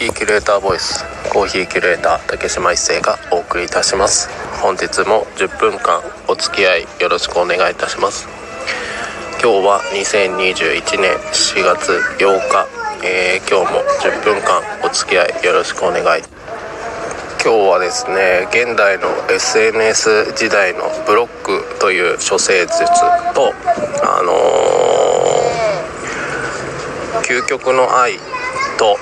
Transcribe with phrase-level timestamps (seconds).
[0.00, 4.30] ヒーキュレーターボイスコーヒーキュレーター竹島一生がお送りいたします。
[4.62, 8.26] 本日も10分間お付き合いよろしくお願いいたします。
[9.42, 12.66] 今日は2021年4月8日、
[13.04, 16.22] えー、今日も10分間お付き合いよろしくお願い。
[17.44, 22.78] 今日はですね現代の SNS 時代のブロックという処世術
[23.34, 23.52] と
[24.02, 28.14] あのー、究極の愛
[28.78, 28.96] と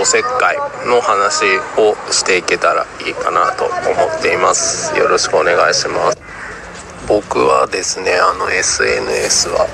[0.00, 1.44] おせっかいの話
[1.76, 4.96] をしていけたらいいかなと思っています。
[4.96, 6.18] よろしくお願いします。
[7.08, 9.66] 僕はですねあの SNS は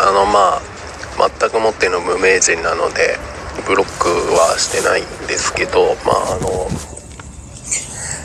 [0.00, 3.18] あのまあ全くもっての無名人なので
[3.66, 6.66] ブロックはしてないんですけどまああの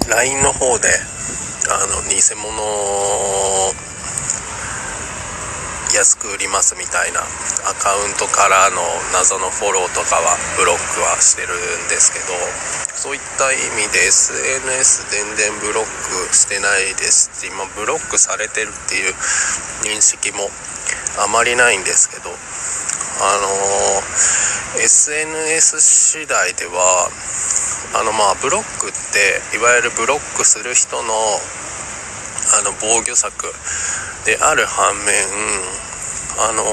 [0.09, 0.89] LINE の方で
[1.69, 3.92] あの偽物
[5.93, 7.21] 安く売りますみたいな
[7.69, 8.81] アカウントからの
[9.13, 12.33] 謎のフォローとかはブロックはしてるんですけど
[12.97, 19.13] そういった意味で SNS 全然ブロックしてないですし今ブロックされてるっていう
[19.85, 20.49] 認識も
[21.21, 22.33] あまりないんですけどあ
[23.37, 27.05] のー、SNS 次第では
[27.93, 31.13] あのまあブロックっていわゆるブロックする人の
[32.57, 33.45] あの防御策
[34.25, 35.82] である反面
[36.39, 36.63] あの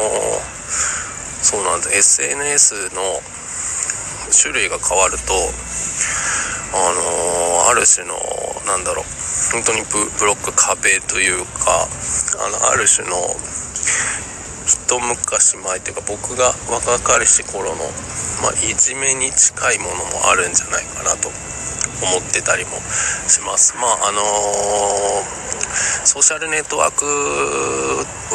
[1.43, 1.91] そうなんだ。
[1.91, 3.21] SNS の
[4.31, 5.35] 種類が変わると
[6.73, 6.93] あ
[7.67, 8.15] のある種の
[8.67, 9.05] なんだろう
[9.53, 11.89] 本当にブロック壁というか
[12.39, 13.17] あのある種の
[14.67, 17.77] 一昔前というか僕が若かりし頃の、
[18.43, 21.29] まあ、いじめに近いものもあるんじゃないかなと。
[22.03, 22.81] 思ってたりも
[23.29, 23.77] します。
[23.77, 27.05] まああのー、ソーシャルネットワーク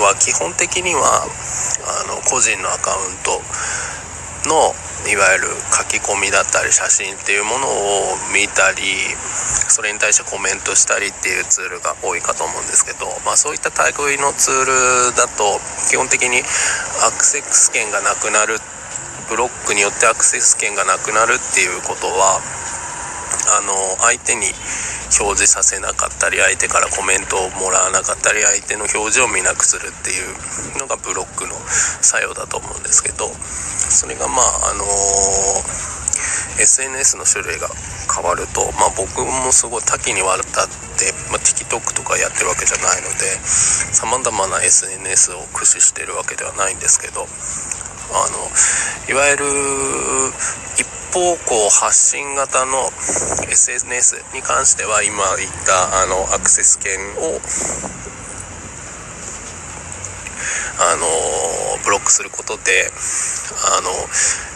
[0.02, 3.41] は基本的にはあの個人のアカウント
[4.49, 4.73] の
[5.05, 8.81] いわゆる書き込みだったり写真っていうものを見たり
[9.69, 16.41] それに対してコメントしたりっていうツールが多いかと思うんですけど、まあ、そういった類のツールだと基本的に
[17.06, 18.57] アクセス権がなくなる
[19.29, 22.41] ブロックによってアクセス権がなくなるっていうことは
[23.57, 24.47] あの相手に
[25.19, 31.53] 表示させなかったり相手からコメントをもらわなかったり相手の表示を見なくするっていうのがブロックの
[32.01, 34.84] 作用だと思うんですけどそれがまああの、
[36.59, 37.68] SNS の種類が
[38.07, 47.28] 変わると、まあ、僕もすごい多岐にわたって、まあ、TikTok とかやってるわけじゃないのでさまざまな SNS を駆使してるわけではないんですけど
[48.16, 48.47] あの
[49.12, 49.46] いわゆる
[50.79, 52.92] 一方向発信型の
[53.48, 57.40] SNS に関しては今言ったあのアクセス権を
[60.76, 61.08] あの
[61.86, 62.92] ブロックすることで
[63.64, 63.96] あの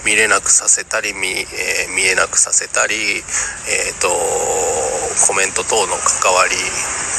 [0.04, 4.12] 見れなくさせたり見,、えー、見えなくさせたり、えーと、
[5.32, 6.60] コメント等の関わり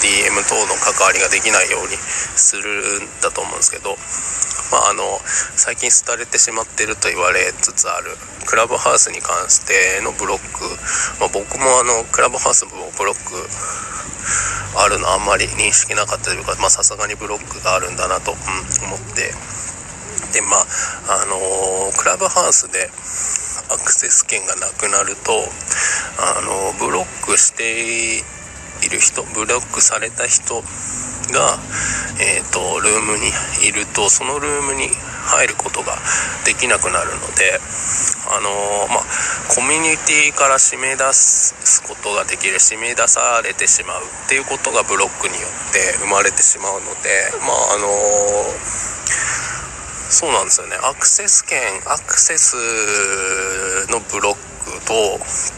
[0.04, 1.96] DM 等の関わりができないように
[2.36, 3.96] するんだと思うんですけど、
[4.70, 5.02] まあ、あの
[5.56, 8.16] 最近廃れてしまっていると言われつつある。
[8.46, 10.66] クラブハウスに関してのブロック、
[11.20, 13.36] まあ、僕もあのクラブハウスもブロック
[14.74, 18.38] あるのあんまり認識なかったというかさすがにブロックがあるんだなと、うん、
[18.86, 19.34] 思って。
[20.32, 22.86] でまああのー、クラブハウスで
[23.74, 25.32] アクセス権がなくなると
[26.18, 28.22] あのー、ブロックして
[28.86, 30.62] いる人ブロックされた人
[31.30, 31.58] が、
[32.20, 33.30] えーと、ルームに
[33.66, 34.88] いるとそのルームに
[35.30, 35.96] 入ることが
[36.44, 37.60] できなくなるので
[38.30, 39.04] あのー、まあ、
[39.54, 47.10] コミュニティから締め出すことができる締め出されてしまうっていうことがブロックによって生まれてしまうので
[47.42, 48.90] まああのー、
[50.10, 50.76] そうなんですよね。
[50.82, 52.56] アクセス権アクセス
[53.90, 54.50] のブロック
[54.86, 54.94] と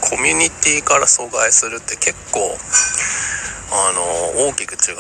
[0.01, 2.57] コミュニティから阻害するって結構
[3.73, 4.97] あの大きく違う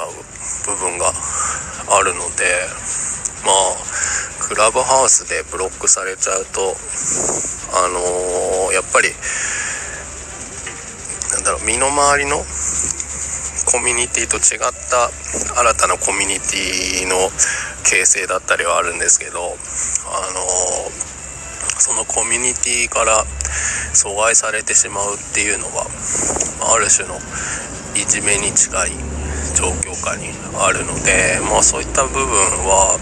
[0.65, 1.13] 部分が
[1.93, 2.45] あるので
[3.45, 3.77] まあ
[4.41, 6.73] クラブハウスでブロックされちゃうと
[7.77, 9.13] あのー、やっぱり
[11.33, 12.37] なんだろう身の回りの
[13.69, 17.17] コミュニティと違った新たなコミュニティの
[17.85, 19.57] 形成だったりはあるんですけどあのー、
[21.77, 23.25] そのコミュニティから
[23.93, 25.85] 阻害されてしまうっていうのは
[26.75, 27.21] ある種の
[27.95, 28.91] いじめに近い
[29.55, 32.99] 状況下にあるので、まあ、そういった部分は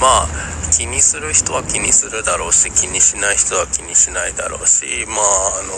[0.00, 0.28] まあ
[0.70, 5.16] 気にする人は気にするだろうし気にしない人は気にしないだろうしまあ
[5.60, 5.72] あの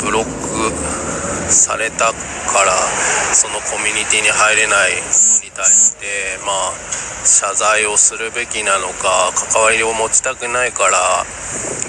[0.00, 1.11] ー、ブロック
[1.48, 2.14] されたか
[2.64, 2.72] ら
[3.34, 4.92] そのコミュニティに入れない。
[5.12, 6.06] 人に対して
[6.44, 6.72] まあ
[7.24, 11.24] 謝罪をするべきなのか関わりを持ちたくないから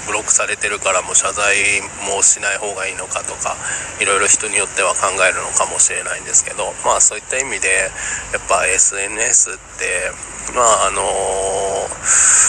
[0.06, 3.56] ブロックされてるからもう謝罪もしない方がいいのかとか
[4.00, 7.90] いろいろ人によっては考えるのかもしれないんですけどまあそういった意味で
[8.32, 10.12] やっぱ SNS って
[10.54, 12.43] まああのー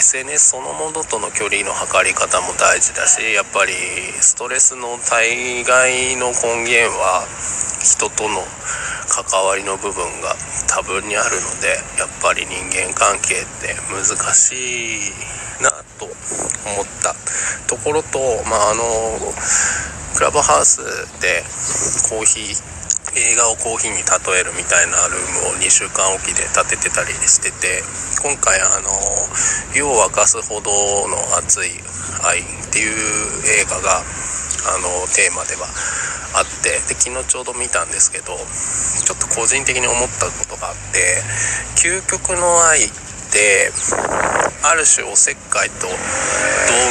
[0.00, 3.72] SNS そのものとの距離の測り方も大事だしやっぱり
[4.16, 7.28] ストレスの大概の根源は
[7.84, 8.40] 人との
[9.12, 10.32] 関わりの部分が
[10.72, 15.12] 多分にあるのでやっぱり人間関係って難しい
[15.60, 15.68] な
[16.00, 16.16] と思っ
[17.04, 17.12] た
[17.68, 18.18] ところと
[18.48, 19.20] まああの
[20.16, 20.80] クラブハウス
[21.20, 21.44] で
[22.08, 22.79] コーヒー
[23.16, 27.82] 映画をコーヒーに例えるみたいなルームを2週間おきで建ててたりしてて
[28.22, 28.90] 今回あの
[29.74, 30.70] 「湯を沸かすほど
[31.08, 31.74] の熱い
[32.22, 35.66] 愛」っていう映画があのテーマでは
[36.34, 41.22] あってで昨日ちょうど見たんですけどちょっと個人的に思ったことがあって
[41.74, 42.90] 究極の愛っ
[43.32, 43.72] て
[44.62, 45.94] ある種おせっかいと道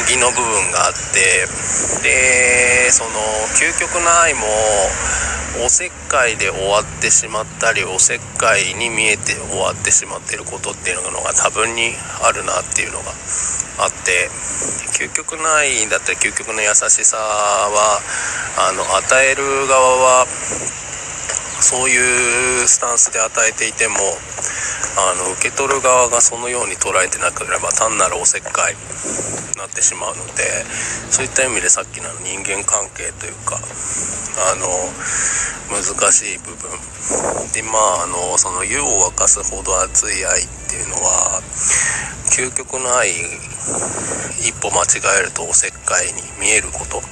[0.02, 1.46] 義の部分があって
[2.02, 3.10] でその
[3.56, 4.44] 究極の愛も
[5.58, 11.90] おせっかいで終わってしまったりおせっかいに見えて終わってしまってることっていうのが多分に
[12.22, 13.10] あるなっていうのが
[13.82, 14.30] あって
[14.94, 18.00] 究極ないだったら究極の優しさは
[18.58, 20.26] あの与える側は
[21.60, 23.96] そういうスタンスで与えていても
[24.98, 28.80] あの受け取る側がそのように捉えてなければ単なるおせっかいに
[29.58, 30.64] なってしまうので
[31.10, 34.66] そういった意味でさっきの人間関係というかあの
[35.70, 36.70] 難しい部分。
[37.52, 41.42] でまああのその湯を沸かすほど熱い愛っていうのは
[42.30, 43.10] 究極の愛
[44.38, 47.02] 一歩間違えるとおせっかいに見えること。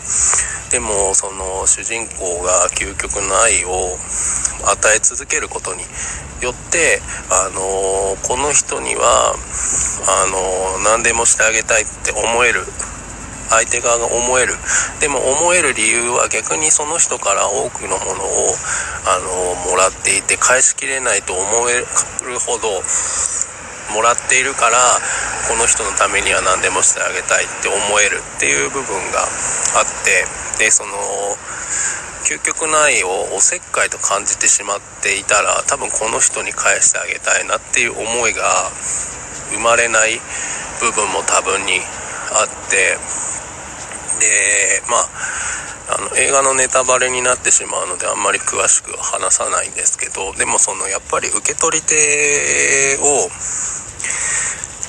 [0.71, 3.97] でもその主人公が究極の愛を
[4.67, 5.83] 与え続けることに
[6.43, 7.61] よってあの
[8.23, 10.27] この人にはあ
[10.79, 12.65] の何でもしてあげたいって思える。
[13.49, 14.55] 相手側が思える。
[15.01, 18.53] でも思える理由は逆にその人から多くのものを
[19.09, 19.19] あ
[19.65, 21.87] のもらっていて返しきれないと思える
[22.45, 22.69] ほど
[23.95, 24.77] もらっているから
[25.49, 30.29] この人のためには何でもしてあげたいって思えるっていう部分があって
[30.59, 30.93] でその
[32.25, 38.43] 究極の愛をおせっかいと感じてしまっていたら多分この人に返してあげたいなっていう思いが
[39.53, 40.21] 生まれない
[40.81, 41.81] 部分も多分に
[42.33, 42.99] あって
[44.21, 45.09] でまあ
[45.89, 53.31] あの映画のネタバレになってしまうのであんまり詳しくは話さないんですけどでもそのやっぱり受け取り手を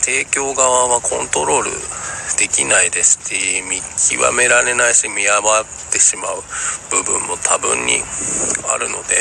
[0.03, 1.98] 提供側はコントロール
[2.37, 6.43] できないですし見極められないし見誤ってしまう
[6.91, 8.01] 部分も多分に
[8.73, 9.15] あるので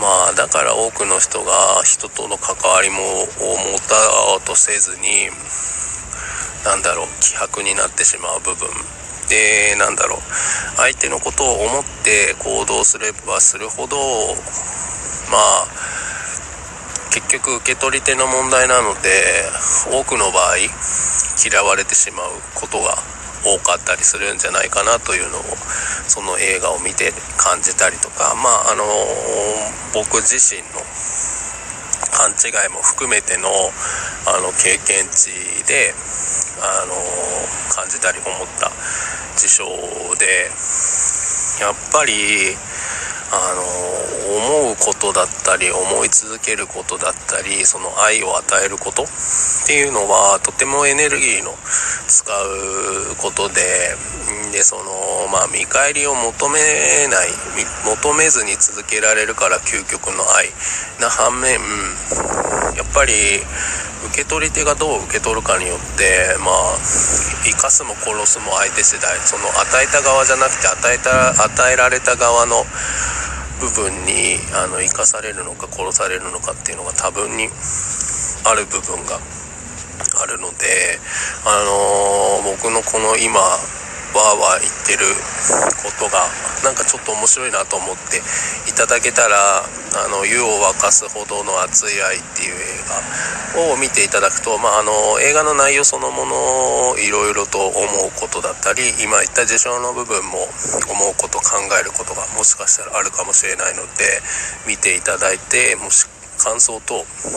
[0.00, 3.94] まあだから多くの人が人との関わりもを持た
[4.34, 5.30] おうとせずに
[6.64, 8.68] なんだろう希薄になってしまう部分。
[9.28, 10.20] でなんだろう
[10.76, 13.96] 相手のことを思って行動すればするほど
[15.32, 15.93] まあ
[17.14, 19.46] 結局受け取り手の問題なので
[19.86, 20.58] 多くの場合
[21.38, 22.98] 嫌われてしまうことが
[23.46, 25.42] 多かったりするんじゃないかなというのを
[26.10, 28.82] その映画を見て感じたりとかまああの
[29.94, 30.82] 僕自身の
[32.10, 35.30] 勘違いも含めてのあの経験値
[35.70, 35.94] で
[36.66, 36.98] あの
[37.70, 38.74] 感じたり思った
[39.38, 39.64] 事象
[40.18, 40.50] で
[41.62, 42.58] やっぱり
[43.34, 43.62] あの
[44.64, 49.06] 思うことだったり思い続けることだったりその愛を与えることっ
[49.66, 51.50] ていうのはとてもエネルギーの
[52.06, 53.94] 使うことで
[54.52, 56.60] でそのまあ見返りを求め
[57.10, 57.28] ない
[57.86, 60.46] 求めずに続けられるから究極の愛
[61.00, 61.58] な反面
[62.78, 63.12] やっぱり
[64.14, 66.78] 受け取り手がどう受け取るかによってまあ
[67.42, 72.62] 生かすも殺すも相手世代その与えた側じゃなくて与えた与えられた側の
[73.64, 77.48] 部分にあの生かされるのか殺されるのかっていうのが多分に
[78.44, 79.16] ある部分が
[80.20, 81.00] あるので、
[81.48, 83.40] あのー、僕のこの今
[84.14, 85.02] わーわー言ってる
[85.82, 86.22] ことが
[86.62, 88.22] なんかちょっと面白いなと思って
[88.70, 100.46] いただけたらあの湯を沸かすほどの熱い愛っていう映画を見ていただくと、まあ、あの映画の内容そのものをいろいろと思うことだったり今言った事象の部分も
[100.88, 104.22] 思うこと考えることがもしかしたらあるかもしれないので
[104.66, 106.06] 見ていただいてもし
[106.38, 106.94] 感想等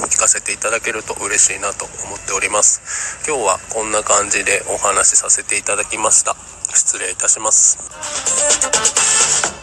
[0.10, 2.82] 聞かせていただけると嬉しいなと思っております。
[3.28, 6.57] 今日はこんな感じでお話しさせていただきました。
[6.74, 9.57] 失礼いたします。